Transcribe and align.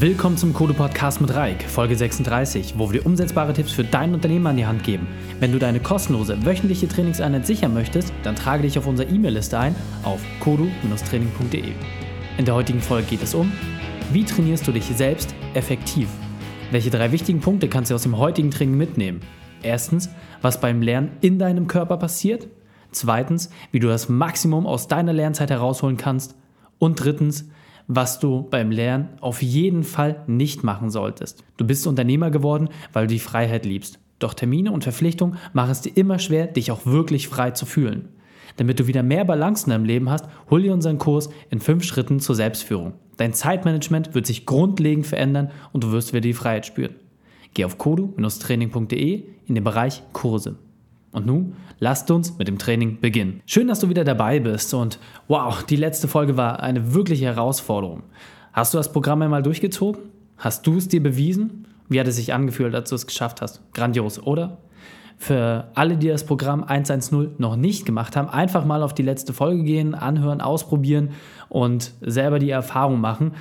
Willkommen 0.00 0.38
zum 0.38 0.54
Kodo 0.54 0.72
Podcast 0.72 1.20
mit 1.20 1.34
Reik, 1.34 1.62
Folge 1.62 1.94
36, 1.94 2.78
wo 2.78 2.90
wir 2.90 3.00
dir 3.00 3.06
umsetzbare 3.06 3.52
Tipps 3.52 3.72
für 3.72 3.84
dein 3.84 4.14
Unternehmen 4.14 4.46
an 4.46 4.56
die 4.56 4.64
Hand 4.64 4.82
geben. 4.82 5.06
Wenn 5.40 5.52
du 5.52 5.58
deine 5.58 5.78
kostenlose 5.78 6.42
wöchentliche 6.46 6.88
Trainingseinheit 6.88 7.46
sichern 7.46 7.74
möchtest, 7.74 8.10
dann 8.22 8.34
trage 8.34 8.62
dich 8.62 8.78
auf 8.78 8.86
unsere 8.86 9.10
E-Mail-Liste 9.10 9.58
ein 9.58 9.74
auf 10.02 10.22
kodo-training.de. 10.40 11.72
In 12.38 12.44
der 12.46 12.54
heutigen 12.54 12.80
Folge 12.80 13.08
geht 13.08 13.22
es 13.22 13.34
um, 13.34 13.52
wie 14.10 14.24
trainierst 14.24 14.66
du 14.66 14.72
dich 14.72 14.84
selbst 14.84 15.34
effektiv? 15.52 16.08
Welche 16.70 16.88
drei 16.88 17.12
wichtigen 17.12 17.40
Punkte 17.40 17.68
kannst 17.68 17.90
du 17.90 17.94
aus 17.94 18.04
dem 18.04 18.16
heutigen 18.16 18.50
Training 18.50 18.78
mitnehmen? 18.78 19.20
Erstens, 19.62 20.08
was 20.40 20.62
beim 20.62 20.80
Lernen 20.80 21.10
in 21.20 21.38
deinem 21.38 21.66
Körper 21.66 21.98
passiert. 21.98 22.48
Zweitens, 22.90 23.50
wie 23.70 23.80
du 23.80 23.88
das 23.88 24.08
Maximum 24.08 24.66
aus 24.66 24.88
deiner 24.88 25.12
Lernzeit 25.12 25.50
herausholen 25.50 25.98
kannst. 25.98 26.36
Und 26.78 27.04
drittens, 27.04 27.50
was 27.92 28.20
du 28.20 28.42
beim 28.48 28.70
Lernen 28.70 29.08
auf 29.20 29.42
jeden 29.42 29.82
Fall 29.82 30.22
nicht 30.28 30.62
machen 30.62 30.90
solltest. 30.90 31.42
Du 31.56 31.66
bist 31.66 31.88
Unternehmer 31.88 32.30
geworden, 32.30 32.68
weil 32.92 33.08
du 33.08 33.14
die 33.14 33.18
Freiheit 33.18 33.66
liebst. 33.66 33.98
Doch 34.20 34.32
Termine 34.32 34.70
und 34.70 34.84
Verpflichtungen 34.84 35.38
machen 35.54 35.72
es 35.72 35.80
dir 35.80 35.96
immer 35.96 36.20
schwer, 36.20 36.46
dich 36.46 36.70
auch 36.70 36.86
wirklich 36.86 37.26
frei 37.26 37.50
zu 37.50 37.66
fühlen. 37.66 38.10
Damit 38.58 38.78
du 38.78 38.86
wieder 38.86 39.02
mehr 39.02 39.24
Balance 39.24 39.66
in 39.66 39.70
deinem 39.70 39.84
Leben 39.84 40.08
hast, 40.08 40.26
hol 40.50 40.62
dir 40.62 40.72
unseren 40.72 40.98
Kurs 40.98 41.30
in 41.50 41.58
fünf 41.58 41.82
Schritten 41.82 42.20
zur 42.20 42.36
Selbstführung. 42.36 42.92
Dein 43.16 43.32
Zeitmanagement 43.32 44.14
wird 44.14 44.26
sich 44.26 44.46
grundlegend 44.46 45.06
verändern 45.08 45.50
und 45.72 45.82
du 45.82 45.90
wirst 45.90 46.12
wieder 46.12 46.20
die 46.20 46.32
Freiheit 46.32 46.66
spüren. 46.66 46.94
Geh 47.54 47.64
auf 47.64 47.76
kodu-training.de 47.76 49.24
in 49.46 49.54
den 49.56 49.64
Bereich 49.64 50.04
Kurse. 50.12 50.56
Und 51.12 51.26
nun 51.26 51.54
lasst 51.78 52.10
uns 52.10 52.38
mit 52.38 52.46
dem 52.46 52.58
Training 52.58 53.00
beginnen. 53.00 53.42
Schön, 53.46 53.68
dass 53.68 53.80
du 53.80 53.88
wieder 53.88 54.04
dabei 54.04 54.38
bist 54.38 54.72
und 54.74 54.98
wow, 55.28 55.62
die 55.64 55.76
letzte 55.76 56.08
Folge 56.08 56.36
war 56.36 56.60
eine 56.60 56.94
wirkliche 56.94 57.24
Herausforderung. 57.24 58.04
Hast 58.52 58.74
du 58.74 58.78
das 58.78 58.92
Programm 58.92 59.22
einmal 59.22 59.42
durchgezogen? 59.42 60.02
Hast 60.36 60.66
du 60.66 60.76
es 60.76 60.88
dir 60.88 61.02
bewiesen? 61.02 61.66
Wie 61.88 61.98
hat 61.98 62.06
es 62.06 62.16
sich 62.16 62.32
angefühlt, 62.32 62.74
als 62.74 62.90
du 62.90 62.94
es 62.94 63.06
geschafft 63.06 63.42
hast? 63.42 63.62
Grandios, 63.72 64.22
oder? 64.22 64.58
Für 65.18 65.68
alle, 65.74 65.98
die 65.98 66.08
das 66.08 66.24
Programm 66.24 66.64
110 66.64 67.34
noch 67.38 67.56
nicht 67.56 67.84
gemacht 67.84 68.16
haben, 68.16 68.28
einfach 68.28 68.64
mal 68.64 68.82
auf 68.82 68.94
die 68.94 69.02
letzte 69.02 69.34
Folge 69.34 69.64
gehen, 69.64 69.94
anhören, 69.94 70.40
ausprobieren 70.40 71.10
und 71.48 71.92
selber 72.00 72.38
die 72.38 72.50
Erfahrung 72.50 73.00
machen. 73.00 73.32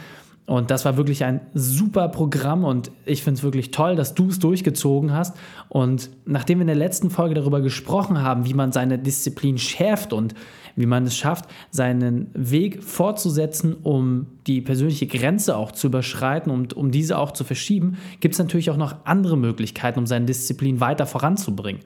Und 0.49 0.71
das 0.71 0.83
war 0.83 0.97
wirklich 0.97 1.23
ein 1.23 1.41
super 1.53 2.07
Programm 2.07 2.63
und 2.63 2.89
ich 3.05 3.21
finde 3.21 3.37
es 3.37 3.43
wirklich 3.43 3.69
toll, 3.69 3.95
dass 3.95 4.15
du 4.15 4.29
es 4.29 4.39
durchgezogen 4.39 5.13
hast. 5.13 5.37
Und 5.67 6.09
nachdem 6.25 6.57
wir 6.57 6.61
in 6.61 6.67
der 6.67 6.75
letzten 6.75 7.11
Folge 7.11 7.35
darüber 7.35 7.61
gesprochen 7.61 8.23
haben, 8.23 8.45
wie 8.45 8.55
man 8.55 8.71
seine 8.71 8.97
Disziplin 8.97 9.59
schärft 9.59 10.11
und 10.11 10.33
wie 10.75 10.87
man 10.87 11.03
es 11.03 11.15
schafft, 11.15 11.45
seinen 11.69 12.31
Weg 12.33 12.83
fortzusetzen, 12.83 13.75
um 13.83 14.25
die 14.47 14.61
persönliche 14.61 15.05
Grenze 15.05 15.55
auch 15.55 15.71
zu 15.71 15.85
überschreiten 15.85 16.51
und 16.51 16.73
um 16.73 16.89
diese 16.89 17.19
auch 17.19 17.31
zu 17.31 17.43
verschieben, 17.43 17.99
gibt 18.19 18.33
es 18.33 18.39
natürlich 18.39 18.71
auch 18.71 18.77
noch 18.77 19.05
andere 19.05 19.37
Möglichkeiten, 19.37 19.99
um 19.99 20.07
seine 20.07 20.25
Disziplin 20.25 20.79
weiter 20.79 21.05
voranzubringen. 21.05 21.81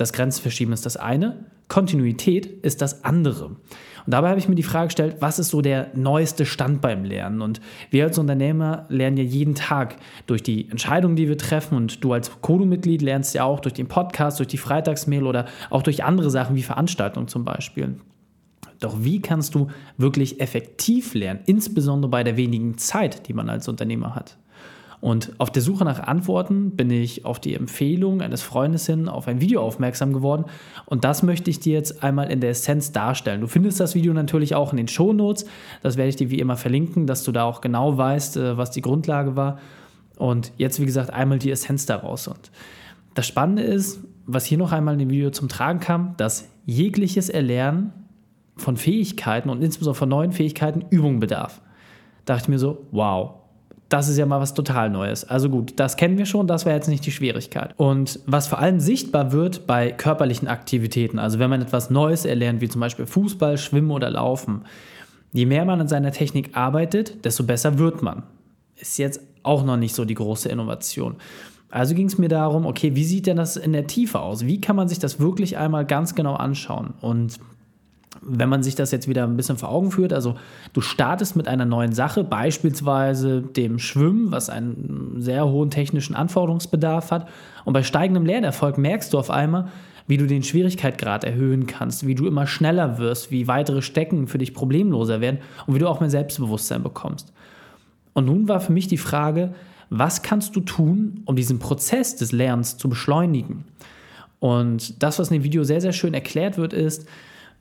Das 0.00 0.14
Grenzverschieben 0.14 0.72
ist 0.72 0.86
das 0.86 0.96
eine, 0.96 1.44
Kontinuität 1.68 2.46
ist 2.46 2.80
das 2.80 3.04
andere. 3.04 3.48
Und 3.48 3.58
dabei 4.06 4.30
habe 4.30 4.38
ich 4.38 4.48
mir 4.48 4.54
die 4.54 4.62
Frage 4.62 4.86
gestellt, 4.86 5.16
was 5.20 5.38
ist 5.38 5.50
so 5.50 5.60
der 5.60 5.90
neueste 5.94 6.46
Stand 6.46 6.80
beim 6.80 7.04
Lernen? 7.04 7.42
Und 7.42 7.60
wir 7.90 8.04
als 8.04 8.16
Unternehmer 8.16 8.86
lernen 8.88 9.18
ja 9.18 9.24
jeden 9.24 9.54
Tag 9.54 9.96
durch 10.26 10.42
die 10.42 10.70
Entscheidungen, 10.70 11.16
die 11.16 11.28
wir 11.28 11.36
treffen. 11.36 11.76
Und 11.76 12.02
du 12.02 12.14
als 12.14 12.30
Kodo-Mitglied 12.40 13.02
lernst 13.02 13.34
ja 13.34 13.44
auch 13.44 13.60
durch 13.60 13.74
den 13.74 13.88
Podcast, 13.88 14.38
durch 14.38 14.48
die 14.48 14.56
Freitagsmail 14.56 15.26
oder 15.26 15.44
auch 15.68 15.82
durch 15.82 16.02
andere 16.02 16.30
Sachen 16.30 16.56
wie 16.56 16.62
Veranstaltungen 16.62 17.28
zum 17.28 17.44
Beispiel. 17.44 17.96
Doch 18.78 19.04
wie 19.04 19.20
kannst 19.20 19.54
du 19.54 19.66
wirklich 19.98 20.40
effektiv 20.40 21.12
lernen, 21.12 21.40
insbesondere 21.44 22.10
bei 22.10 22.24
der 22.24 22.38
wenigen 22.38 22.78
Zeit, 22.78 23.28
die 23.28 23.34
man 23.34 23.50
als 23.50 23.68
Unternehmer 23.68 24.14
hat? 24.14 24.38
Und 25.00 25.32
auf 25.38 25.50
der 25.50 25.62
Suche 25.62 25.84
nach 25.84 26.00
Antworten 26.00 26.72
bin 26.72 26.90
ich 26.90 27.24
auf 27.24 27.40
die 27.40 27.54
Empfehlung 27.54 28.20
eines 28.20 28.42
Freundes 28.42 28.86
hin 28.86 29.08
auf 29.08 29.28
ein 29.28 29.40
Video 29.40 29.62
aufmerksam 29.62 30.12
geworden. 30.12 30.44
Und 30.84 31.04
das 31.04 31.22
möchte 31.22 31.48
ich 31.48 31.58
dir 31.58 31.72
jetzt 31.72 32.02
einmal 32.02 32.30
in 32.30 32.40
der 32.40 32.50
Essenz 32.50 32.92
darstellen. 32.92 33.40
Du 33.40 33.46
findest 33.46 33.80
das 33.80 33.94
Video 33.94 34.12
natürlich 34.12 34.54
auch 34.54 34.72
in 34.72 34.76
den 34.76 34.88
Show 34.88 35.14
Notes. 35.14 35.46
Das 35.82 35.96
werde 35.96 36.10
ich 36.10 36.16
dir 36.16 36.30
wie 36.30 36.38
immer 36.38 36.56
verlinken, 36.56 37.06
dass 37.06 37.24
du 37.24 37.32
da 37.32 37.44
auch 37.44 37.62
genau 37.62 37.96
weißt, 37.96 38.36
äh, 38.36 38.56
was 38.58 38.72
die 38.72 38.82
Grundlage 38.82 39.36
war. 39.36 39.58
Und 40.18 40.52
jetzt, 40.58 40.78
wie 40.80 40.86
gesagt, 40.86 41.10
einmal 41.10 41.38
die 41.38 41.50
Essenz 41.50 41.86
daraus. 41.86 42.28
Und 42.28 42.50
das 43.14 43.26
Spannende 43.26 43.62
ist, 43.62 44.00
was 44.26 44.44
hier 44.44 44.58
noch 44.58 44.72
einmal 44.72 44.94
in 44.94 45.00
dem 45.00 45.10
Video 45.10 45.30
zum 45.30 45.48
Tragen 45.48 45.80
kam, 45.80 46.14
dass 46.18 46.50
jegliches 46.66 47.30
Erlernen 47.30 47.94
von 48.56 48.76
Fähigkeiten 48.76 49.48
und 49.48 49.62
insbesondere 49.62 49.98
von 49.98 50.10
neuen 50.10 50.32
Fähigkeiten 50.32 50.84
Übung 50.90 51.20
bedarf. 51.20 51.62
Da 52.26 52.34
dachte 52.34 52.44
ich 52.44 52.48
mir 52.50 52.58
so, 52.58 52.86
wow, 52.90 53.39
das 53.90 54.08
ist 54.08 54.16
ja 54.16 54.24
mal 54.24 54.40
was 54.40 54.54
total 54.54 54.88
Neues. 54.88 55.28
Also 55.28 55.50
gut, 55.50 55.74
das 55.76 55.96
kennen 55.96 56.16
wir 56.16 56.24
schon, 56.24 56.46
das 56.46 56.64
wäre 56.64 56.76
jetzt 56.76 56.88
nicht 56.88 57.04
die 57.04 57.10
Schwierigkeit. 57.10 57.74
Und 57.76 58.20
was 58.24 58.46
vor 58.46 58.60
allem 58.60 58.78
sichtbar 58.78 59.32
wird 59.32 59.66
bei 59.66 59.90
körperlichen 59.90 60.46
Aktivitäten, 60.46 61.18
also 61.18 61.40
wenn 61.40 61.50
man 61.50 61.60
etwas 61.60 61.90
Neues 61.90 62.24
erlernt, 62.24 62.60
wie 62.60 62.68
zum 62.68 62.80
Beispiel 62.80 63.06
Fußball, 63.06 63.58
Schwimmen 63.58 63.90
oder 63.90 64.08
Laufen, 64.08 64.62
je 65.32 65.44
mehr 65.44 65.64
man 65.64 65.80
an 65.80 65.88
seiner 65.88 66.12
Technik 66.12 66.56
arbeitet, 66.56 67.24
desto 67.24 67.42
besser 67.42 67.78
wird 67.78 68.00
man. 68.00 68.22
Ist 68.76 68.96
jetzt 68.98 69.20
auch 69.42 69.64
noch 69.64 69.76
nicht 69.76 69.94
so 69.94 70.04
die 70.04 70.14
große 70.14 70.48
Innovation. 70.48 71.16
Also 71.68 71.94
ging 71.96 72.06
es 72.06 72.16
mir 72.16 72.28
darum, 72.28 72.66
okay, 72.66 72.94
wie 72.94 73.04
sieht 73.04 73.26
denn 73.26 73.36
das 73.36 73.56
in 73.56 73.72
der 73.72 73.88
Tiefe 73.88 74.20
aus? 74.20 74.46
Wie 74.46 74.60
kann 74.60 74.76
man 74.76 74.88
sich 74.88 75.00
das 75.00 75.18
wirklich 75.18 75.58
einmal 75.58 75.84
ganz 75.84 76.14
genau 76.14 76.34
anschauen? 76.34 76.94
Und 77.00 77.38
wenn 78.22 78.48
man 78.48 78.62
sich 78.62 78.74
das 78.74 78.90
jetzt 78.90 79.08
wieder 79.08 79.24
ein 79.24 79.36
bisschen 79.36 79.56
vor 79.56 79.70
Augen 79.70 79.90
führt, 79.90 80.12
also 80.12 80.36
du 80.72 80.80
startest 80.80 81.36
mit 81.36 81.48
einer 81.48 81.64
neuen 81.64 81.92
Sache, 81.92 82.24
beispielsweise 82.24 83.42
dem 83.42 83.78
Schwimmen, 83.78 84.30
was 84.30 84.50
einen 84.50 85.16
sehr 85.18 85.46
hohen 85.48 85.70
technischen 85.70 86.14
Anforderungsbedarf 86.14 87.10
hat, 87.10 87.28
und 87.64 87.72
bei 87.72 87.82
steigendem 87.82 88.26
Lernerfolg 88.26 88.78
merkst 88.78 89.12
du 89.12 89.18
auf 89.18 89.30
einmal, 89.30 89.68
wie 90.06 90.16
du 90.16 90.26
den 90.26 90.42
Schwierigkeitsgrad 90.42 91.24
erhöhen 91.24 91.66
kannst, 91.66 92.06
wie 92.06 92.16
du 92.16 92.26
immer 92.26 92.46
schneller 92.46 92.98
wirst, 92.98 93.30
wie 93.30 93.46
weitere 93.46 93.80
Stecken 93.80 94.26
für 94.26 94.38
dich 94.38 94.54
problemloser 94.54 95.20
werden 95.20 95.38
und 95.66 95.74
wie 95.74 95.78
du 95.78 95.88
auch 95.88 96.00
mehr 96.00 96.10
Selbstbewusstsein 96.10 96.82
bekommst. 96.82 97.32
Und 98.12 98.26
nun 98.26 98.48
war 98.48 98.60
für 98.60 98.72
mich 98.72 98.88
die 98.88 98.98
Frage, 98.98 99.54
was 99.88 100.22
kannst 100.22 100.56
du 100.56 100.60
tun, 100.60 101.22
um 101.26 101.36
diesen 101.36 101.58
Prozess 101.58 102.16
des 102.16 102.32
Lernens 102.32 102.76
zu 102.76 102.88
beschleunigen? 102.88 103.64
Und 104.40 105.02
das, 105.02 105.18
was 105.18 105.30
in 105.30 105.34
dem 105.34 105.44
Video 105.44 105.62
sehr, 105.64 105.80
sehr 105.80 105.92
schön 105.92 106.14
erklärt 106.14 106.58
wird, 106.58 106.72
ist, 106.72 107.06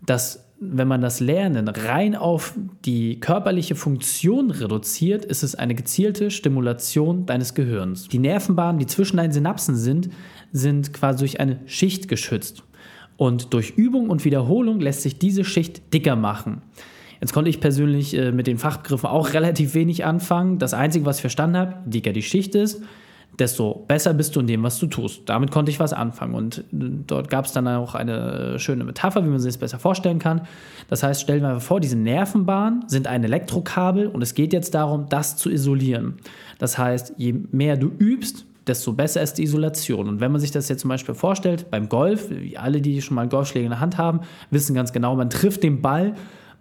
dass 0.06 0.49
wenn 0.62 0.88
man 0.88 1.02
das 1.02 1.20
Lernen 1.20 1.68
rein 1.70 2.16
auf 2.16 2.54
die 2.84 3.20
körperliche 3.20 3.76
Funktion 3.76 4.52
reduziert, 4.52 5.24
ist 5.24 5.44
es 5.44 5.56
eine 5.56 5.74
gezielte 5.74 6.32
Stimulation 6.32 7.26
deines 7.26 7.54
Gehirns. 7.54 8.10
Die 8.10 8.20
Nervenbahnen, 8.20 8.80
die 8.80 8.86
zwischen 8.86 9.18
deinen 9.18 9.32
Synapsen 9.32 9.76
sind, 9.76 10.10
sind 10.52 10.94
quasi 10.94 11.20
durch 11.20 11.40
eine 11.40 11.60
Schicht 11.66 12.08
geschützt. 12.08 12.64
Und 13.16 13.54
durch 13.54 13.72
Übung 13.72 14.10
und 14.10 14.26
Wiederholung 14.26 14.80
lässt 14.80 15.02
sich 15.02 15.18
diese 15.18 15.44
Schicht 15.44 15.94
dicker 15.94 16.16
machen. 16.16 16.62
Jetzt 17.22 17.34
konnte 17.34 17.50
ich 17.50 17.60
persönlich 17.60 18.16
äh, 18.18 18.32
mit 18.32 18.48
den 18.48 18.58
Fachbegriffen 18.58 19.10
auch 19.10 19.34
relativ 19.34 19.74
wenig 19.74 20.06
anfangen. 20.06 20.60
Das 20.60 20.74
Einzige, 20.74 21.06
was 21.06 21.18
ich 21.18 21.22
verstanden 21.22 21.58
habe, 21.58 21.76
dicker 21.86 22.12
die 22.12 22.22
Schicht 22.22 22.56
ist, 22.56 22.82
desto 23.38 23.86
besser 23.88 24.14
bist 24.14 24.36
du 24.36 24.42
in 24.42 24.48
dem, 24.48 24.64
was 24.64 24.80
du 24.80 24.88
tust. 24.88 25.22
Damit 25.28 25.52
konnte 25.52 25.72
ich 25.72 25.80
was 25.80 25.94
anfangen. 25.94 26.34
Und 26.34 26.60
äh, 26.60 26.64
dort 27.08 27.30
gab 27.30 27.46
es 27.46 27.52
dann 27.52 27.68
auch 27.68 27.96
eine 27.96 28.60
schöne 28.60 28.84
Metapher, 28.84 29.24
wie 29.24 29.30
man 29.30 29.40
sich 29.40 29.54
das 29.54 29.60
besser 29.60 29.80
vorstellen 29.80 30.20
kann. 30.20 30.42
Das 30.90 31.04
heißt, 31.04 31.22
stellen 31.22 31.44
wir 31.44 31.60
vor, 31.60 31.80
diese 31.80 31.98
Nervenbahnen 31.98 32.84
sind 32.88 33.08
ein 33.08 33.24
Elektrokabel 33.24 34.08
und 34.08 34.22
es 34.22 34.34
geht 34.34 34.54
jetzt 34.54 34.74
darum, 34.74 35.08
das 35.10 35.38
zu 35.38 35.50
isolieren. 35.50 36.16
Das 36.58 36.78
heißt, 36.78 37.14
je 37.18 37.34
mehr 37.52 37.78
du 37.78 37.88
übst, 37.88 38.46
desto 38.68 38.94
besser 38.94 39.22
ist 39.22 39.34
die 39.34 39.44
Isolation. 39.44 40.08
Und 40.08 40.20
wenn 40.20 40.32
man 40.32 40.40
sich 40.40 40.52
das 40.52 40.70
jetzt 40.70 40.82
zum 40.82 40.90
Beispiel 40.90 41.16
vorstellt, 41.16 41.70
beim 41.72 41.90
Golf, 41.90 42.30
alle, 42.56 42.82
die 42.82 43.02
schon 43.02 43.16
mal 43.16 43.22
einen 43.22 43.30
Golfschläger 43.30 43.66
in 43.66 43.72
der 43.72 43.80
Hand 43.80 43.98
haben, 43.98 44.22
wissen 44.52 44.76
ganz 44.76 44.94
genau, 44.94 45.16
man 45.16 45.30
trifft 45.30 45.64
den 45.64 45.82
Ball 45.82 46.14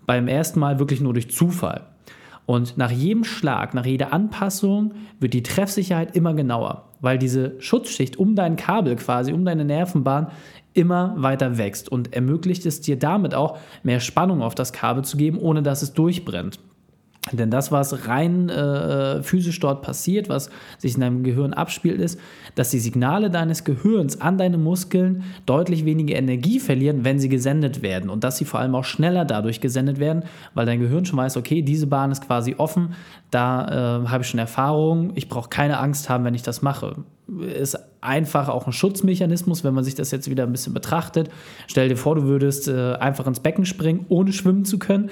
beim 0.07 0.27
ersten 0.27 0.59
Mal 0.59 0.79
wirklich 0.79 1.01
nur 1.01 1.13
durch 1.13 1.31
Zufall. 1.31 1.83
Und 2.49 2.79
nach 2.79 2.91
jedem 2.91 3.25
Schlag, 3.25 3.75
nach 3.75 3.85
jeder 3.85 4.15
Anpassung 4.15 4.95
wird 5.21 5.35
die 5.35 5.43
Treffsicherheit 5.43 6.17
immer 6.17 6.33
genauer, 6.33 6.89
weil 7.03 7.19
diese 7.19 7.61
Schutzschicht 7.61 8.17
um 8.17 8.37
dein 8.37 8.57
Kabel 8.57 8.97
quasi, 8.97 9.35
um 9.35 9.45
deine 9.45 9.67
Nervenbahn 9.67 10.29
immer 10.73 11.13
weiter 11.19 11.59
wächst 11.59 11.93
und 11.93 12.15
ermöglicht 12.15 12.65
es 12.65 12.81
dir 12.81 12.99
damit 12.99 13.35
auch 13.35 13.59
mehr 13.83 14.01
Spannung 14.01 14.41
auf 14.41 14.55
das 14.55 14.73
Kabel 14.73 15.05
zu 15.05 15.19
geben, 15.19 15.37
ohne 15.37 15.63
dass 15.63 15.83
es 15.83 15.93
durchbrennt. 15.93 16.59
Denn 17.33 17.51
das, 17.51 17.73
was 17.73 18.09
rein 18.09 18.49
äh, 18.49 19.23
physisch 19.23 19.61
dort 19.61 19.83
passiert, 19.83 20.29
was 20.29 20.51
sich 20.79 20.95
in 20.95 21.01
deinem 21.01 21.23
Gehirn 21.23 21.53
abspielt, 21.53 22.01
ist, 22.01 22.19
dass 22.55 22.71
die 22.71 22.79
Signale 22.79 23.31
deines 23.31 23.65
Gehirns 23.65 24.21
an 24.21 24.39
deine 24.39 24.59
Muskeln 24.59 25.25
deutlich 25.47 25.85
weniger 25.85 26.17
Energie 26.17 26.61
verlieren, 26.61 27.05
wenn 27.05 27.19
sie 27.19 27.29
gesendet 27.29 27.83
werden. 27.83 28.11
Und 28.11 28.25
dass 28.25 28.39
sie 28.39 28.45
vor 28.45 28.61
allem 28.61 28.75
auch 28.75 28.85
schneller 28.85 29.25
dadurch 29.25 29.61
gesendet 29.61 29.99
werden, 29.99 30.25
weil 30.55 30.67
dein 30.67 30.81
Gehirn 30.81 31.05
schon 31.05 31.19
weiß, 31.19 31.37
okay, 31.37 31.63
diese 31.63 31.87
Bahn 31.87 32.11
ist 32.11 32.27
quasi 32.27 32.55
offen, 32.59 32.95
da 33.31 34.03
äh, 34.05 34.09
habe 34.09 34.23
ich 34.23 34.31
schon 34.31 34.41
Erfahrung, 34.41 35.13
ich 35.15 35.29
brauche 35.29 35.49
keine 35.49 35.79
Angst 35.79 36.09
haben, 36.09 36.25
wenn 36.25 36.35
ich 36.35 36.43
das 36.43 36.63
mache. 36.63 36.97
Ist 37.55 37.79
einfach 38.01 38.49
auch 38.49 38.67
ein 38.67 38.73
Schutzmechanismus, 38.73 39.63
wenn 39.63 39.75
man 39.75 39.85
sich 39.85 39.95
das 39.95 40.11
jetzt 40.11 40.31
wieder 40.31 40.45
ein 40.45 40.53
bisschen 40.53 40.73
betrachtet. 40.73 41.29
Stell 41.67 41.89
dir 41.89 41.97
vor, 41.97 42.15
du 42.15 42.23
würdest 42.23 42.69
äh, 42.69 42.95
einfach 42.95 43.27
ins 43.27 43.41
Becken 43.41 43.67
springen, 43.67 44.07
ohne 44.09 44.33
schwimmen 44.33 44.65
zu 44.65 44.79
können 44.79 45.11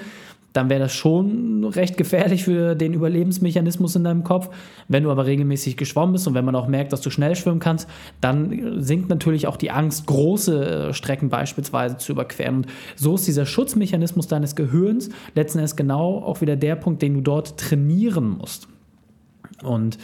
dann 0.57 0.71
wäre 0.71 0.79
das 0.79 0.93
schon 0.93 1.63
recht 1.65 1.97
gefährlich 1.97 2.43
für 2.43 2.73
den 2.73 2.95
Überlebensmechanismus 2.95 3.95
in 3.95 4.03
deinem 4.03 4.23
Kopf. 4.23 4.49
Wenn 4.87 5.03
du 5.03 5.11
aber 5.11 5.27
regelmäßig 5.27 5.77
geschwommen 5.77 6.13
bist 6.13 6.27
und 6.27 6.33
wenn 6.33 6.43
man 6.43 6.55
auch 6.55 6.67
merkt, 6.67 6.91
dass 6.93 7.01
du 7.01 7.11
schnell 7.11 7.35
schwimmen 7.35 7.59
kannst, 7.59 7.87
dann 8.21 8.81
sinkt 8.81 9.07
natürlich 9.07 9.45
auch 9.45 9.55
die 9.55 9.69
Angst, 9.69 10.07
große 10.07 10.89
äh, 10.89 10.93
Strecken 10.93 11.29
beispielsweise 11.29 11.97
zu 11.97 12.11
überqueren. 12.11 12.55
Und 12.55 12.67
so 12.95 13.13
ist 13.13 13.27
dieser 13.27 13.45
Schutzmechanismus 13.45 14.27
deines 14.27 14.55
Gehirns 14.55 15.09
letzten 15.35 15.59
Endes 15.59 15.75
genau 15.75 16.23
auch 16.23 16.41
wieder 16.41 16.55
der 16.55 16.75
Punkt, 16.75 17.03
den 17.03 17.13
du 17.13 17.21
dort 17.21 17.59
trainieren 17.59 18.27
musst. 18.27 18.67
Und 19.61 19.99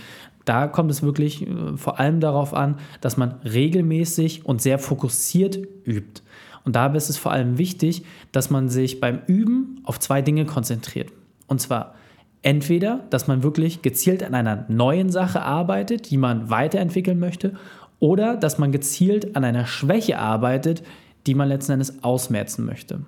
da 0.45 0.67
kommt 0.67 0.91
es 0.91 1.01
wirklich 1.01 1.47
äh, 1.47 1.77
vor 1.77 1.99
allem 1.99 2.19
darauf 2.19 2.53
an, 2.53 2.75
dass 3.01 3.17
man 3.17 3.39
regelmäßig 3.43 4.45
und 4.45 4.61
sehr 4.61 4.77
fokussiert 4.77 5.57
übt. 5.83 6.21
Und 6.65 6.75
dabei 6.75 6.97
ist 6.97 7.09
es 7.09 7.17
vor 7.17 7.31
allem 7.31 7.57
wichtig, 7.57 8.03
dass 8.31 8.49
man 8.49 8.69
sich 8.69 8.99
beim 8.99 9.21
Üben 9.27 9.81
auf 9.83 9.99
zwei 9.99 10.21
Dinge 10.21 10.45
konzentriert. 10.45 11.11
Und 11.47 11.59
zwar 11.59 11.95
entweder, 12.41 13.01
dass 13.09 13.27
man 13.27 13.43
wirklich 13.43 13.81
gezielt 13.81 14.23
an 14.23 14.35
einer 14.35 14.65
neuen 14.67 15.09
Sache 15.09 15.41
arbeitet, 15.41 16.09
die 16.09 16.17
man 16.17 16.49
weiterentwickeln 16.49 17.19
möchte, 17.19 17.55
oder 17.99 18.35
dass 18.35 18.57
man 18.57 18.71
gezielt 18.71 19.35
an 19.35 19.43
einer 19.43 19.65
Schwäche 19.65 20.19
arbeitet, 20.19 20.83
die 21.25 21.35
man 21.35 21.47
letzten 21.47 21.73
Endes 21.73 22.03
ausmerzen 22.03 22.65
möchte. 22.65 23.01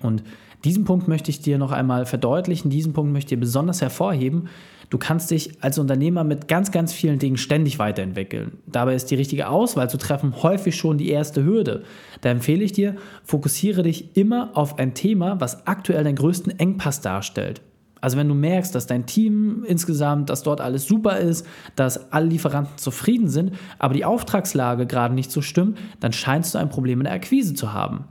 Und 0.00 0.22
diesen 0.66 0.84
Punkt 0.84 1.08
möchte 1.08 1.30
ich 1.30 1.40
dir 1.40 1.56
noch 1.56 1.72
einmal 1.72 2.04
verdeutlichen, 2.04 2.70
diesen 2.70 2.92
Punkt 2.92 3.12
möchte 3.12 3.34
ich 3.34 3.38
dir 3.38 3.40
besonders 3.40 3.80
hervorheben, 3.80 4.48
Du 4.88 4.98
kannst 4.98 5.32
dich 5.32 5.62
als 5.62 5.78
Unternehmer 5.78 6.22
mit 6.22 6.46
ganz, 6.46 6.70
ganz 6.70 6.92
vielen 6.92 7.18
Dingen 7.18 7.36
ständig 7.36 7.78
weiterentwickeln. 7.78 8.58
Dabei 8.66 8.94
ist 8.94 9.10
die 9.10 9.16
richtige 9.16 9.48
Auswahl 9.48 9.90
zu 9.90 9.98
treffen 9.98 10.42
häufig 10.42 10.76
schon 10.76 10.96
die 10.96 11.10
erste 11.10 11.44
Hürde. 11.44 11.82
Da 12.20 12.30
empfehle 12.30 12.62
ich 12.62 12.72
dir, 12.72 12.94
fokussiere 13.24 13.82
dich 13.82 14.16
immer 14.16 14.50
auf 14.54 14.78
ein 14.78 14.94
Thema, 14.94 15.40
was 15.40 15.66
aktuell 15.66 16.04
deinen 16.04 16.14
größten 16.14 16.58
Engpass 16.58 17.00
darstellt. 17.00 17.62
Also 18.00 18.16
wenn 18.16 18.28
du 18.28 18.34
merkst, 18.34 18.74
dass 18.74 18.86
dein 18.86 19.06
Team 19.06 19.64
insgesamt, 19.66 20.30
dass 20.30 20.44
dort 20.44 20.60
alles 20.60 20.86
super 20.86 21.18
ist, 21.18 21.44
dass 21.74 22.12
alle 22.12 22.26
Lieferanten 22.26 22.78
zufrieden 22.78 23.28
sind, 23.28 23.52
aber 23.80 23.94
die 23.94 24.04
Auftragslage 24.04 24.86
gerade 24.86 25.14
nicht 25.14 25.32
so 25.32 25.42
stimmt, 25.42 25.78
dann 25.98 26.12
scheinst 26.12 26.54
du 26.54 26.58
ein 26.58 26.68
Problem 26.68 27.00
in 27.00 27.04
der 27.04 27.14
Akquise 27.14 27.54
zu 27.54 27.72
haben. 27.72 28.04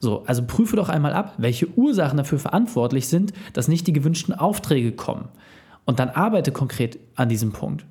So, 0.00 0.22
also 0.26 0.44
prüfe 0.46 0.76
doch 0.76 0.88
einmal 0.88 1.12
ab, 1.12 1.34
welche 1.38 1.68
Ursachen 1.76 2.16
dafür 2.16 2.38
verantwortlich 2.38 3.08
sind, 3.08 3.32
dass 3.52 3.68
nicht 3.68 3.86
die 3.86 3.92
gewünschten 3.92 4.34
Aufträge 4.34 4.92
kommen. 4.92 5.28
Und 5.84 5.98
dann 5.98 6.10
arbeite 6.10 6.52
konkret 6.52 6.98
an 7.16 7.28
diesem 7.28 7.52
Punkt. 7.52 7.84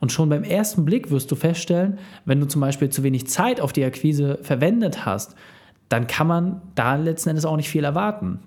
Und 0.00 0.12
schon 0.12 0.28
beim 0.28 0.44
ersten 0.44 0.84
Blick 0.84 1.10
wirst 1.10 1.30
du 1.30 1.36
feststellen, 1.36 1.98
wenn 2.24 2.40
du 2.40 2.46
zum 2.46 2.60
Beispiel 2.60 2.90
zu 2.90 3.02
wenig 3.02 3.28
Zeit 3.28 3.60
auf 3.60 3.72
die 3.72 3.84
Akquise 3.84 4.38
verwendet 4.42 5.06
hast, 5.06 5.34
dann 5.88 6.06
kann 6.06 6.26
man 6.26 6.62
da 6.74 6.96
letzten 6.96 7.30
Endes 7.30 7.44
auch 7.44 7.56
nicht 7.56 7.68
viel 7.68 7.84
erwarten. 7.84 8.40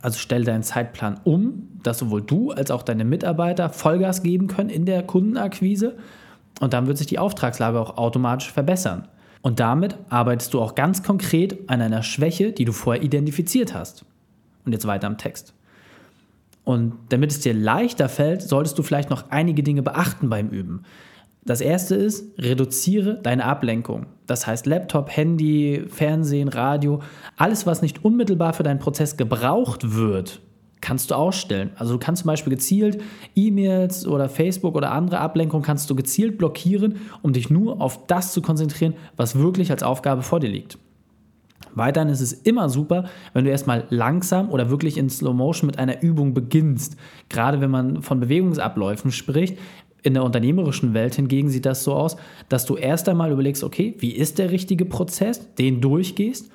Also 0.00 0.18
stell 0.18 0.44
deinen 0.44 0.62
Zeitplan 0.62 1.20
um, 1.24 1.68
dass 1.82 1.98
sowohl 1.98 2.22
du 2.22 2.50
als 2.50 2.70
auch 2.70 2.82
deine 2.82 3.04
Mitarbeiter 3.04 3.70
Vollgas 3.70 4.22
geben 4.22 4.48
können 4.48 4.70
in 4.70 4.84
der 4.84 5.02
Kundenakquise 5.02 5.96
und 6.60 6.72
dann 6.72 6.86
wird 6.86 6.98
sich 6.98 7.06
die 7.06 7.18
Auftragslage 7.18 7.80
auch 7.80 7.96
automatisch 7.96 8.50
verbessern. 8.50 9.08
Und 9.42 9.60
damit 9.60 9.96
arbeitest 10.08 10.54
du 10.54 10.60
auch 10.60 10.74
ganz 10.74 11.02
konkret 11.02 11.68
an 11.68 11.80
einer 11.80 12.02
Schwäche, 12.02 12.52
die 12.52 12.64
du 12.64 12.72
vorher 12.72 13.02
identifiziert 13.02 13.74
hast. 13.74 14.04
Und 14.64 14.72
jetzt 14.72 14.86
weiter 14.86 15.08
am 15.08 15.18
Text. 15.18 15.52
Und 16.64 16.94
damit 17.08 17.32
es 17.32 17.40
dir 17.40 17.52
leichter 17.52 18.08
fällt, 18.08 18.42
solltest 18.42 18.78
du 18.78 18.84
vielleicht 18.84 19.10
noch 19.10 19.30
einige 19.30 19.64
Dinge 19.64 19.82
beachten 19.82 20.30
beim 20.30 20.48
Üben. 20.48 20.84
Das 21.44 21.60
erste 21.60 21.96
ist, 21.96 22.38
reduziere 22.38 23.20
deine 23.20 23.44
Ablenkung. 23.44 24.06
Das 24.28 24.46
heißt 24.46 24.66
Laptop, 24.66 25.14
Handy, 25.14 25.84
Fernsehen, 25.88 26.46
Radio, 26.46 27.02
alles, 27.36 27.66
was 27.66 27.82
nicht 27.82 28.04
unmittelbar 28.04 28.52
für 28.52 28.62
deinen 28.62 28.78
Prozess 28.78 29.16
gebraucht 29.16 29.96
wird, 29.96 30.40
kannst 30.82 31.10
du 31.10 31.14
ausstellen. 31.14 31.70
Also 31.76 31.94
du 31.94 31.98
kannst 31.98 32.22
zum 32.22 32.26
Beispiel 32.26 32.50
gezielt 32.50 33.00
E-Mails 33.34 34.06
oder 34.06 34.28
Facebook 34.28 34.74
oder 34.74 34.92
andere 34.92 35.20
Ablenkungen 35.20 35.64
kannst 35.64 35.88
du 35.88 35.94
gezielt 35.94 36.36
blockieren, 36.36 36.96
um 37.22 37.32
dich 37.32 37.48
nur 37.48 37.80
auf 37.80 38.06
das 38.06 38.34
zu 38.34 38.42
konzentrieren, 38.42 38.92
was 39.16 39.38
wirklich 39.38 39.70
als 39.70 39.82
Aufgabe 39.82 40.20
vor 40.22 40.40
dir 40.40 40.50
liegt. 40.50 40.76
Weiterhin 41.74 42.10
ist 42.10 42.20
es 42.20 42.32
immer 42.32 42.68
super, 42.68 43.04
wenn 43.32 43.44
du 43.44 43.50
erstmal 43.50 43.86
langsam 43.88 44.50
oder 44.50 44.68
wirklich 44.68 44.98
in 44.98 45.08
Slow 45.08 45.32
Motion 45.32 45.66
mit 45.66 45.78
einer 45.78 46.02
Übung 46.02 46.34
beginnst. 46.34 46.96
Gerade 47.30 47.60
wenn 47.62 47.70
man 47.70 48.02
von 48.02 48.20
Bewegungsabläufen 48.20 49.10
spricht. 49.10 49.58
In 50.02 50.14
der 50.14 50.24
unternehmerischen 50.24 50.94
Welt 50.94 51.14
hingegen 51.14 51.48
sieht 51.48 51.64
das 51.64 51.84
so 51.84 51.94
aus, 51.94 52.16
dass 52.48 52.66
du 52.66 52.74
erst 52.76 53.08
einmal 53.08 53.30
überlegst, 53.30 53.62
okay, 53.62 53.94
wie 54.00 54.10
ist 54.10 54.40
der 54.40 54.50
richtige 54.50 54.84
Prozess, 54.84 55.54
den 55.54 55.80
durchgehst, 55.80 56.50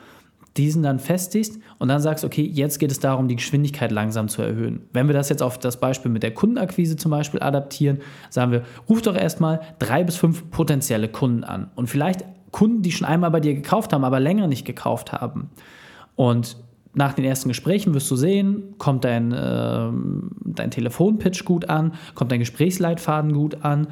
diesen 0.58 0.84
dann 0.84 1.00
festigst 1.00 1.60
und 1.80 1.88
dann 1.88 2.02
sagst, 2.02 2.26
okay, 2.26 2.44
jetzt 2.44 2.80
geht 2.80 2.92
es 2.92 3.00
darum, 3.00 3.28
die 3.28 3.36
Geschwindigkeit 3.36 3.92
langsam 3.92 4.28
zu 4.28 4.42
erhöhen. 4.42 4.82
Wenn 4.94 5.08
wir 5.08 5.14
das 5.14 5.30
jetzt 5.30 5.44
auf 5.44 5.58
das 5.58 5.80
Beispiel 5.80 6.12
mit 6.12 6.24
der 6.24 6.34
Kundenakquise 6.34 6.96
zum 6.96 7.12
Beispiel 7.12 7.42
adaptieren, 7.42 8.00
sagen 8.30 8.52
wir, 8.52 8.64
ruf 8.90 9.02
doch 9.02 9.16
erstmal 9.16 9.62
drei 9.80 10.04
bis 10.04 10.18
fünf 10.18 10.50
potenzielle 10.52 11.08
Kunden 11.08 11.44
an 11.44 11.70
und 11.76 11.88
vielleicht 11.88 12.24
Kunden, 12.52 12.82
die 12.82 12.92
schon 12.92 13.08
einmal 13.08 13.32
bei 13.32 13.40
dir 13.40 13.54
gekauft 13.54 13.94
haben, 13.94 14.04
aber 14.04 14.20
länger 14.20 14.48
nicht 14.48 14.66
gekauft 14.66 15.12
haben. 15.12 15.50
Und 16.16 16.58
nach 16.94 17.14
den 17.14 17.26
ersten 17.26 17.50
Gesprächen 17.50 17.94
wirst 17.94 18.10
du 18.10 18.16
sehen, 18.16 18.76
kommt 18.80 19.04
dein, 19.04 19.32
äh, 19.32 19.90
dein 20.46 20.72
Telefonpitch 20.72 21.46
gut 21.46 21.70
an, 21.70 21.94
kommt 22.16 22.32
dein 22.32 22.40
Gesprächsleitfaden 22.40 23.34
gut 23.34 23.64
an. 23.64 23.88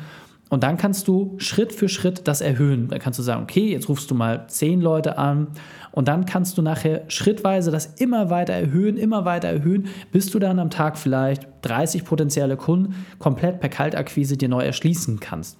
Und 0.49 0.63
dann 0.63 0.77
kannst 0.77 1.07
du 1.07 1.35
Schritt 1.37 1.73
für 1.73 1.89
Schritt 1.89 2.27
das 2.27 2.41
erhöhen. 2.41 2.87
Dann 2.89 2.99
kannst 2.99 3.17
du 3.17 3.23
sagen, 3.23 3.43
okay, 3.43 3.71
jetzt 3.71 3.89
rufst 3.89 4.11
du 4.11 4.15
mal 4.15 4.45
zehn 4.47 4.79
Leute 4.79 5.17
an 5.17 5.47
und 5.91 6.07
dann 6.07 6.25
kannst 6.25 6.57
du 6.57 6.61
nachher 6.61 7.03
schrittweise 7.07 7.71
das 7.71 7.87
immer 7.99 8.29
weiter 8.29 8.53
erhöhen, 8.53 8.97
immer 8.97 9.25
weiter 9.25 9.47
erhöhen, 9.47 9.87
bis 10.11 10.29
du 10.29 10.37
dann 10.37 10.59
am 10.59 10.69
Tag 10.69 10.97
vielleicht 10.97 11.47
30 11.63 12.05
potenzielle 12.05 12.57
Kunden 12.57 12.95
komplett 13.17 13.59
per 13.59 13.69
Kaltakquise 13.69 14.37
dir 14.37 14.49
neu 14.49 14.63
erschließen 14.63 15.19
kannst. 15.19 15.57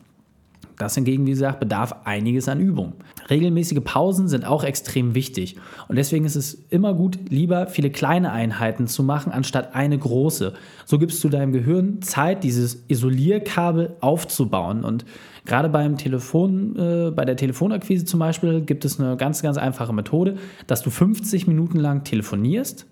Das 0.78 0.96
hingegen, 0.96 1.26
wie 1.26 1.32
gesagt, 1.32 1.60
bedarf 1.60 1.96
einiges 2.04 2.50
an 2.50 2.60
Übung. 2.60 2.94
Regelmäßige 3.30 3.80
Pausen 3.84 4.28
sind 4.28 4.46
auch 4.46 4.64
extrem 4.64 5.16
wichtig 5.16 5.56
und 5.88 5.96
deswegen 5.96 6.26
ist 6.26 6.36
es 6.36 6.54
immer 6.70 6.94
gut, 6.94 7.18
lieber 7.30 7.68
viele 7.68 7.90
kleine 7.92 8.32
Einheiten 8.32 8.88
zu 8.88 9.04
machen, 9.04 9.32
anstatt 9.32 9.74
eine 9.74 9.98
große. 9.98 10.54
So 10.86 11.00
gibst 11.00 11.24
du 11.24 11.30
deinem 11.30 11.54
Gehirn 11.54 12.02
Zeit, 12.02 12.44
dieses 12.44 12.84
Isolierkabel 12.88 13.96
aufzubauen 14.02 14.84
und 14.84 15.06
gerade 15.46 15.70
beim 15.70 15.98
Telefon, 15.98 16.76
äh, 16.78 17.12
bei 17.12 17.24
der 17.24 17.38
Telefonakquise 17.38 18.06
zum 18.06 18.20
Beispiel 18.20 18.62
gibt 18.62 18.84
es 18.84 19.00
eine 19.00 19.16
ganz, 19.16 19.42
ganz 19.42 19.58
einfache 19.58 19.94
Methode, 19.94 20.36
dass 20.68 20.82
du 20.82 20.90
50 20.90 21.48
Minuten 21.48 21.80
lang 21.80 22.04
telefonierst 22.04 22.86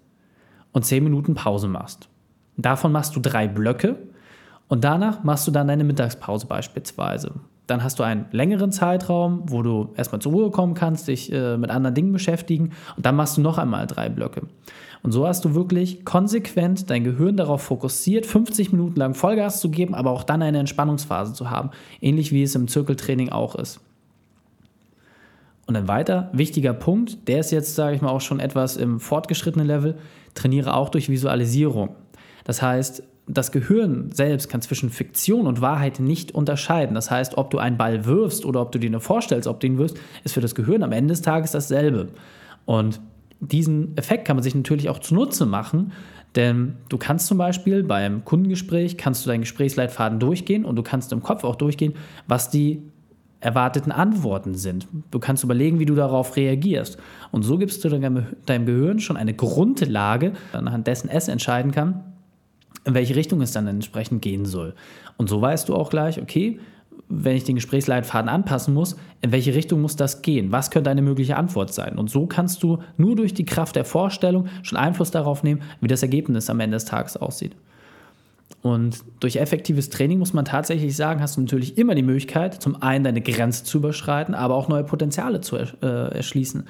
und 0.71 0.85
10 0.85 1.03
Minuten 1.03 1.35
Pause 1.35 1.68
machst. 1.68 2.07
Davon 2.56 2.91
machst 2.91 3.15
du 3.15 3.19
drei 3.19 3.47
Blöcke 3.47 3.97
und 4.68 4.83
danach 4.83 5.24
machst 5.24 5.47
du 5.47 5.51
dann 5.51 5.68
deine 5.68 5.83
Mittagspause 5.83 6.47
beispielsweise. 6.47 7.33
Dann 7.68 7.84
hast 7.84 8.00
du 8.00 8.04
einen 8.04 8.26
längeren 8.32 8.72
Zeitraum, 8.72 9.44
wo 9.46 9.62
du 9.62 9.94
erstmal 9.96 10.22
zur 10.22 10.34
Ruhe 10.34 10.52
kommen 10.52 10.74
kannst, 10.74 11.08
dich 11.08 11.32
äh, 11.32 11.58
mit 11.58 11.70
anderen 11.70 11.96
Dingen 11.96 12.12
beschäftigen 12.12 12.72
und 12.98 13.06
dann 13.06 13.16
machst 13.16 13.38
du 13.38 13.42
noch 13.42 13.58
einmal 13.58 13.88
drei 13.88 14.10
Blöcke. 14.10 14.42
Und 15.02 15.12
so 15.12 15.28
hast 15.28 15.44
du 15.44 15.54
wirklich 15.54 16.06
konsequent 16.06 16.90
dein 16.90 17.04
Gehirn 17.04 17.36
darauf 17.36 17.62
fokussiert, 17.62 18.26
50 18.26 18.72
Minuten 18.72 18.98
lang 18.98 19.14
Vollgas 19.14 19.60
zu 19.60 19.70
geben, 19.70 19.96
aber 19.96 20.12
auch 20.12 20.24
dann 20.24 20.42
eine 20.42 20.60
Entspannungsphase 20.60 21.34
zu 21.34 21.50
haben, 21.50 21.72
ähnlich 22.02 22.32
wie 22.32 22.44
es 22.44 22.56
im 22.56 22.68
Zirkeltraining 22.68 23.30
auch 23.30 23.56
ist. 23.56 23.82
Und 25.66 25.76
ein 25.76 25.88
weiter 25.88 26.30
wichtiger 26.34 26.74
Punkt, 26.74 27.28
der 27.28 27.40
ist 27.40 27.52
jetzt, 27.52 27.76
sage 27.76 27.96
ich 27.96 28.02
mal, 28.02 28.10
auch 28.10 28.22
schon 28.22 28.40
etwas 28.40 28.76
im 28.78 29.00
fortgeschrittenen 29.00 29.68
Level, 29.68 29.98
trainiere 30.36 30.74
auch 30.74 30.90
durch 30.90 31.10
Visualisierung. 31.10 31.96
Das 32.44 32.62
heißt, 32.62 33.04
das 33.25 33.51
Gehirn 33.51 34.11
selbst 34.11 34.49
kann 34.49 34.61
zwischen 34.61 34.89
Fiktion 34.89 35.47
und 35.47 35.61
Wahrheit 35.61 35.99
nicht 35.99 36.33
unterscheiden. 36.33 36.94
Das 36.94 37.09
heißt, 37.09 37.37
ob 37.37 37.51
du 37.51 37.57
einen 37.57 37.77
Ball 37.77 38.06
wirfst 38.06 38.45
oder 38.45 38.61
ob 38.61 38.71
du 38.71 38.80
dir 38.80 38.89
nur 38.89 38.99
vorstellst, 38.99 39.47
ob 39.47 39.61
du 39.61 39.68
ihn 39.68 39.77
wirfst, 39.77 39.97
ist 40.23 40.33
für 40.33 40.42
das 40.42 40.56
Gehirn 40.56 40.83
am 40.83 40.92
Ende 40.92 41.13
des 41.13 41.21
Tages 41.21 41.51
dasselbe. 41.51 42.09
Und 42.65 42.99
diesen 43.39 43.97
Effekt 43.97 44.25
kann 44.25 44.35
man 44.35 44.44
sich 44.44 44.56
natürlich 44.56 44.89
auch 44.89 44.99
zunutze 44.99 45.45
machen, 45.45 45.94
denn 46.35 46.75
du 46.89 46.97
kannst 46.97 47.27
zum 47.27 47.37
Beispiel 47.37 47.83
beim 47.83 48.25
Kundengespräch, 48.25 48.97
kannst 48.97 49.25
du 49.25 49.30
deinen 49.30 49.42
Gesprächsleitfaden 49.42 50.19
durchgehen 50.19 50.65
und 50.65 50.75
du 50.75 50.83
kannst 50.83 51.11
im 51.13 51.21
Kopf 51.21 51.44
auch 51.44 51.56
durchgehen, 51.56 51.94
was 52.27 52.49
die 52.49 52.81
erwarteten 53.39 53.92
Antworten 53.92 54.56
sind. 54.56 54.87
Du 55.11 55.19
kannst 55.19 55.44
überlegen, 55.44 55.80
wie 55.80 55.85
du 55.85 55.95
darauf 55.95 56.35
reagierst. 56.35 56.97
Und 57.31 57.44
so 57.44 57.57
gibst 57.57 57.83
du 57.83 57.89
deinem 57.89 58.65
Gehirn 58.65 58.99
schon 58.99 59.18
eine 59.18 59.33
Grundlage, 59.33 60.33
anhand 60.53 60.87
dessen 60.87 61.09
es 61.09 61.27
entscheiden 61.27 61.71
kann, 61.71 62.13
in 62.85 62.94
welche 62.94 63.16
Richtung 63.16 63.42
es 63.42 63.52
dann 63.52 63.68
entsprechend 63.68 64.21
gehen 64.21 64.45
soll. 64.45 64.73
Und 65.18 65.30
so 65.30 65.42
weißt 65.42 65.69
du 65.69 65.75
auch 65.75 65.90
gleich, 65.90 66.21
okay, 66.21 66.59
wenn 67.09 67.35
ich 67.35 67.44
den 67.44 67.56
Gesprächsleitfaden 67.56 68.30
anpassen 68.30 68.73
muss, 68.73 68.95
in 69.21 69.31
welche 69.31 69.54
Richtung 69.54 69.81
muss 69.81 69.95
das 69.95 70.21
gehen? 70.21 70.52
Was 70.52 70.71
könnte 70.71 70.90
eine 70.90 71.02
mögliche 71.02 71.37
Antwort 71.37 71.73
sein? 71.73 71.97
Und 71.97 72.09
so 72.09 72.25
kannst 72.25 72.63
du 72.63 72.80
nur 72.97 73.16
durch 73.16 73.33
die 73.33 73.45
Kraft 73.45 73.75
der 73.75 73.85
Vorstellung 73.85 74.47
schon 74.63 74.78
Einfluss 74.78 75.11
darauf 75.11 75.44
nehmen, 75.44 75.61
wie 75.81 75.87
das 75.87 76.02
Ergebnis 76.02 76.49
am 76.49 76.59
Ende 76.59 76.75
des 76.75 76.85
Tages 76.85 77.18
aussieht. 77.18 77.56
Und 78.64 79.04
durch 79.19 79.35
effektives 79.35 79.90
Training 79.90 80.19
muss 80.19 80.31
man 80.31 80.45
tatsächlich 80.45 80.95
sagen, 80.95 81.19
hast 81.19 81.35
du 81.35 81.42
natürlich 81.42 81.78
immer 81.78 81.95
die 81.95 82.02
Möglichkeit, 82.02 82.62
zum 82.62 82.81
einen 82.81 83.04
deine 83.04 83.19
Grenze 83.19 83.66
zu 83.66 83.80
überschreiten, 83.80 84.33
aber 84.33 84.56
auch 84.56 84.69
neue 84.69 84.85
Potenziale 84.85 85.42
zu 85.42 85.57
äh, 85.57 85.66
erschließen. 85.81 86.64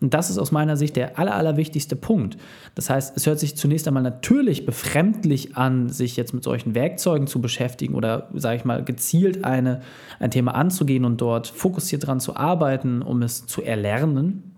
Und 0.00 0.14
das 0.14 0.30
ist 0.30 0.38
aus 0.38 0.52
meiner 0.52 0.76
Sicht 0.76 0.94
der 0.94 1.18
aller, 1.18 1.34
allerwichtigste 1.34 1.96
Punkt. 1.96 2.36
Das 2.76 2.88
heißt, 2.88 3.16
es 3.16 3.26
hört 3.26 3.40
sich 3.40 3.56
zunächst 3.56 3.88
einmal 3.88 4.04
natürlich 4.04 4.64
befremdlich 4.64 5.56
an, 5.56 5.88
sich 5.88 6.16
jetzt 6.16 6.32
mit 6.34 6.44
solchen 6.44 6.76
Werkzeugen 6.76 7.26
zu 7.26 7.40
beschäftigen 7.40 7.96
oder, 7.96 8.28
sage 8.32 8.56
ich 8.56 8.64
mal, 8.64 8.84
gezielt 8.84 9.44
eine, 9.44 9.80
ein 10.20 10.30
Thema 10.30 10.54
anzugehen 10.54 11.04
und 11.04 11.20
dort 11.20 11.48
fokussiert 11.48 12.04
daran 12.04 12.20
zu 12.20 12.36
arbeiten, 12.36 13.02
um 13.02 13.22
es 13.22 13.46
zu 13.46 13.60
erlernen. 13.62 14.49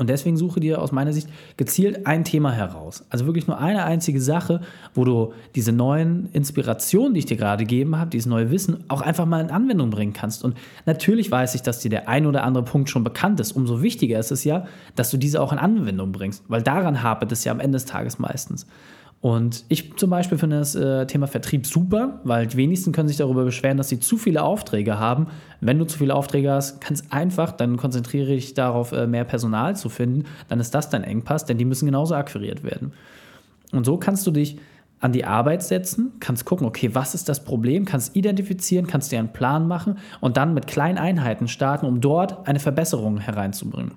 Und 0.00 0.08
deswegen 0.08 0.38
suche 0.38 0.60
dir 0.60 0.80
aus 0.80 0.92
meiner 0.92 1.12
Sicht 1.12 1.28
gezielt 1.58 2.06
ein 2.06 2.24
Thema 2.24 2.52
heraus. 2.52 3.04
Also 3.10 3.26
wirklich 3.26 3.46
nur 3.46 3.58
eine 3.58 3.84
einzige 3.84 4.18
Sache, 4.18 4.62
wo 4.94 5.04
du 5.04 5.34
diese 5.54 5.72
neuen 5.72 6.30
Inspirationen, 6.32 7.12
die 7.12 7.18
ich 7.18 7.26
dir 7.26 7.36
gerade 7.36 7.64
gegeben 7.64 7.98
habe, 7.98 8.08
dieses 8.08 8.24
neue 8.24 8.50
Wissen 8.50 8.82
auch 8.88 9.02
einfach 9.02 9.26
mal 9.26 9.42
in 9.42 9.50
Anwendung 9.50 9.90
bringen 9.90 10.14
kannst. 10.14 10.42
Und 10.42 10.56
natürlich 10.86 11.30
weiß 11.30 11.54
ich, 11.54 11.60
dass 11.60 11.80
dir 11.80 11.90
der 11.90 12.08
ein 12.08 12.24
oder 12.24 12.44
andere 12.44 12.64
Punkt 12.64 12.88
schon 12.88 13.04
bekannt 13.04 13.40
ist. 13.40 13.52
Umso 13.52 13.82
wichtiger 13.82 14.18
ist 14.18 14.30
es 14.30 14.42
ja, 14.42 14.64
dass 14.96 15.10
du 15.10 15.18
diese 15.18 15.38
auch 15.42 15.52
in 15.52 15.58
Anwendung 15.58 16.12
bringst, 16.12 16.44
weil 16.48 16.62
daran 16.62 17.02
hapert 17.02 17.30
es 17.30 17.44
ja 17.44 17.52
am 17.52 17.60
Ende 17.60 17.76
des 17.76 17.84
Tages 17.84 18.18
meistens. 18.18 18.66
Und 19.20 19.66
ich 19.68 19.96
zum 19.96 20.08
Beispiel 20.08 20.38
finde 20.38 20.58
das 20.58 20.74
äh, 20.74 21.06
Thema 21.06 21.26
Vertrieb 21.26 21.66
super, 21.66 22.20
weil 22.24 22.46
die 22.46 22.56
wenigsten 22.56 22.92
können 22.92 23.08
sich 23.08 23.18
darüber 23.18 23.44
beschweren, 23.44 23.76
dass 23.76 23.90
sie 23.90 24.00
zu 24.00 24.16
viele 24.16 24.42
Aufträge 24.42 24.98
haben. 24.98 25.26
Wenn 25.60 25.78
du 25.78 25.84
zu 25.84 25.98
viele 25.98 26.14
Aufträge 26.14 26.50
hast, 26.50 26.80
ganz 26.80 27.04
einfach, 27.10 27.52
dann 27.52 27.76
konzentriere 27.76 28.28
dich 28.28 28.54
darauf, 28.54 28.92
äh, 28.92 29.06
mehr 29.06 29.24
Personal 29.24 29.76
zu 29.76 29.90
finden. 29.90 30.24
Dann 30.48 30.58
ist 30.58 30.74
das 30.74 30.88
dein 30.88 31.04
Engpass, 31.04 31.44
denn 31.44 31.58
die 31.58 31.66
müssen 31.66 31.84
genauso 31.84 32.14
akquiriert 32.14 32.64
werden. 32.64 32.92
Und 33.72 33.84
so 33.84 33.98
kannst 33.98 34.26
du 34.26 34.30
dich 34.30 34.58
an 35.00 35.12
die 35.12 35.24
Arbeit 35.24 35.62
setzen, 35.62 36.12
kannst 36.20 36.46
gucken, 36.46 36.66
okay, 36.66 36.94
was 36.94 37.14
ist 37.14 37.28
das 37.28 37.44
Problem, 37.44 37.84
kannst 37.84 38.16
identifizieren, 38.16 38.86
kannst 38.86 39.12
dir 39.12 39.18
einen 39.18 39.32
Plan 39.32 39.66
machen 39.68 39.98
und 40.20 40.38
dann 40.38 40.54
mit 40.54 40.66
kleinen 40.66 40.98
Einheiten 40.98 41.48
starten, 41.48 41.86
um 41.86 42.00
dort 42.00 42.46
eine 42.46 42.58
Verbesserung 42.58 43.18
hereinzubringen. 43.18 43.92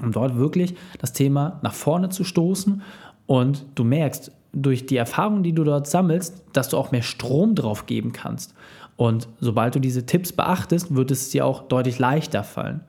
Um 0.00 0.12
dort 0.12 0.36
wirklich 0.36 0.74
das 0.98 1.12
Thema 1.12 1.60
nach 1.62 1.74
vorne 1.74 2.08
zu 2.08 2.24
stoßen 2.24 2.82
und 3.26 3.64
du 3.76 3.84
merkst, 3.84 4.32
durch 4.52 4.86
die 4.86 4.96
Erfahrung, 4.96 5.42
die 5.42 5.52
du 5.52 5.64
dort 5.64 5.86
sammelst, 5.86 6.44
dass 6.52 6.68
du 6.68 6.76
auch 6.76 6.92
mehr 6.92 7.02
Strom 7.02 7.54
drauf 7.54 7.86
geben 7.86 8.12
kannst. 8.12 8.54
Und 8.96 9.28
sobald 9.40 9.74
du 9.74 9.80
diese 9.80 10.06
Tipps 10.06 10.32
beachtest, 10.32 10.94
wird 10.94 11.10
es 11.10 11.30
dir 11.30 11.46
auch 11.46 11.62
deutlich 11.62 11.98
leichter 11.98 12.44
fallen. 12.44 12.82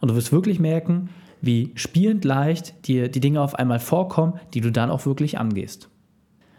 Und 0.00 0.10
du 0.10 0.16
wirst 0.16 0.32
wirklich 0.32 0.58
merken, 0.58 1.10
wie 1.42 1.72
spielend 1.74 2.24
leicht 2.24 2.86
dir 2.86 3.08
die 3.08 3.20
Dinge 3.20 3.40
auf 3.40 3.54
einmal 3.54 3.78
vorkommen, 3.78 4.34
die 4.54 4.60
du 4.60 4.72
dann 4.72 4.90
auch 4.90 5.06
wirklich 5.06 5.38
angehst. 5.38 5.88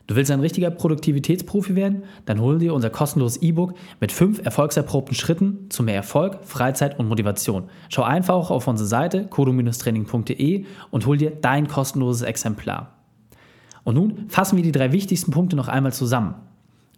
Du 0.07 0.15
willst 0.15 0.31
ein 0.31 0.39
richtiger 0.41 0.71
Produktivitätsprofi 0.71 1.75
werden? 1.75 2.03
Dann 2.25 2.41
hol 2.41 2.59
dir 2.59 2.73
unser 2.73 2.89
kostenloses 2.89 3.41
E-Book 3.41 3.75
mit 3.99 4.11
fünf 4.11 4.43
erfolgserprobten 4.43 5.15
Schritten 5.15 5.69
zu 5.69 5.83
mehr 5.83 5.95
Erfolg, 5.95 6.39
Freizeit 6.43 6.99
und 6.99 7.07
Motivation. 7.07 7.69
Schau 7.89 8.03
einfach 8.03 8.49
auf 8.49 8.67
unsere 8.67 8.89
Seite 8.89 9.27
kodo-training.de 9.27 10.65
und 10.89 11.05
hol 11.05 11.17
dir 11.17 11.31
dein 11.31 11.67
kostenloses 11.67 12.23
Exemplar. 12.23 13.00
Und 13.83 13.95
nun 13.95 14.25
fassen 14.29 14.57
wir 14.57 14.63
die 14.63 14.71
drei 14.71 14.91
wichtigsten 14.91 15.31
Punkte 15.31 15.55
noch 15.55 15.67
einmal 15.67 15.93
zusammen. 15.93 16.35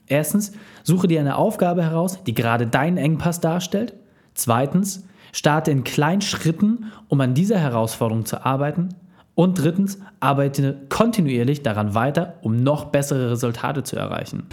Erstens, 0.08 0.52
suche 0.84 1.08
dir 1.08 1.20
eine 1.20 1.38
Aufgabe 1.38 1.84
heraus, 1.84 2.24
die 2.24 2.34
gerade 2.34 2.68
deinen 2.68 2.98
Engpass 2.98 3.40
darstellt. 3.40 3.94
Zweitens, 4.34 5.06
starte 5.32 5.72
in 5.72 5.84
kleinen 5.84 6.22
Schritten, 6.22 6.92
um 7.08 7.22
an 7.22 7.34
dieser 7.34 7.60
Herausforderung 7.60 8.26
zu 8.26 8.46
arbeiten. 8.46 8.90
Und 9.36 9.60
drittens, 9.60 10.00
arbeite 10.20 10.78
kontinuierlich 10.90 11.64
daran 11.64 11.96
weiter, 11.96 12.36
um 12.42 12.58
noch 12.58 12.86
bessere 12.86 13.32
Resultate 13.32 13.84
zu 13.84 13.96
erreichen. 13.96 14.44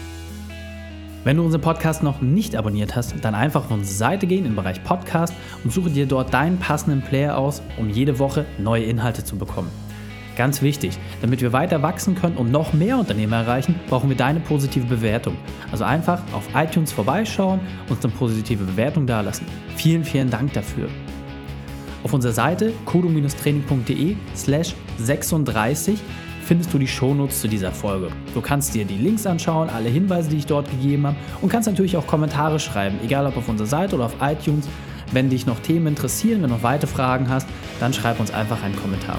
Wenn 1.23 1.37
du 1.37 1.45
unseren 1.45 1.61
Podcast 1.61 2.03
noch 2.03 2.23
nicht 2.23 2.57
abonniert 2.57 2.97
hast, 2.97 3.15
dann 3.23 3.35
einfach 3.35 3.67
auf 3.67 3.71
unsere 3.71 3.95
Seite 3.95 4.27
gehen 4.27 4.47
im 4.47 4.57
Bereich 4.57 4.83
Podcast 4.83 5.35
und 5.63 5.71
suche 5.71 5.91
dir 5.91 6.07
dort 6.07 6.33
deinen 6.33 6.59
passenden 6.59 7.03
Player 7.03 7.37
aus, 7.37 7.61
um 7.77 7.91
jede 7.91 8.19
Woche 8.19 8.47
neue 8.59 8.85
Inhalte 8.85 9.23
zu 9.23 9.37
bekommen. 9.37 9.71
Ganz 10.41 10.63
wichtig, 10.63 10.97
damit 11.21 11.43
wir 11.43 11.53
weiter 11.53 11.83
wachsen 11.83 12.15
können 12.15 12.39
und 12.39 12.51
noch 12.51 12.73
mehr 12.73 12.97
Unternehmen 12.97 13.35
erreichen, 13.35 13.75
brauchen 13.91 14.09
wir 14.09 14.17
deine 14.17 14.41
positive 14.41 14.87
Bewertung. 14.87 15.37
Also 15.71 15.85
einfach 15.85 16.23
auf 16.33 16.49
iTunes 16.55 16.93
vorbeischauen 16.93 17.61
und 17.91 18.03
eine 18.03 18.11
positive 18.15 18.65
Bewertung 18.65 19.07
dalassen. 19.07 19.45
Vielen, 19.77 20.03
vielen 20.03 20.31
Dank 20.31 20.55
dafür. 20.55 20.89
Auf 22.05 22.15
unserer 22.15 22.33
Seite 22.33 22.73
kodo-training.de 22.87 24.17
slash 24.35 24.75
36 24.97 26.01
findest 26.47 26.73
du 26.73 26.79
die 26.79 26.89
Shownotes 26.89 27.43
zu 27.43 27.47
dieser 27.47 27.71
Folge. 27.71 28.09
Du 28.33 28.41
kannst 28.41 28.75
dir 28.75 28.87
die 28.87 28.97
Links 28.97 29.27
anschauen, 29.27 29.69
alle 29.69 29.91
Hinweise, 29.91 30.31
die 30.31 30.39
ich 30.39 30.47
dort 30.47 30.71
gegeben 30.71 31.07
habe 31.07 31.17
und 31.43 31.51
kannst 31.51 31.69
natürlich 31.69 31.99
auch 31.99 32.07
Kommentare 32.07 32.59
schreiben, 32.59 32.99
egal 33.05 33.27
ob 33.27 33.37
auf 33.37 33.51
unserer 33.51 33.69
Seite 33.69 33.95
oder 33.95 34.07
auf 34.07 34.17
iTunes. 34.23 34.67
Wenn 35.13 35.29
dich 35.29 35.45
noch 35.45 35.61
Themen 35.61 35.89
interessieren, 35.89 36.41
wenn 36.41 36.49
du 36.49 36.57
noch 36.57 36.63
weitere 36.63 36.91
Fragen 36.91 37.29
hast, 37.29 37.47
dann 37.79 37.93
schreib 37.93 38.19
uns 38.21 38.31
einfach 38.31 38.63
einen 38.63 38.77
Kommentar. 38.77 39.19